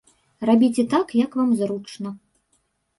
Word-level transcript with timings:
Рабіце 0.49 0.85
так, 0.95 1.07
як 1.23 1.39
вам 1.43 1.55
зручна. 1.63 2.19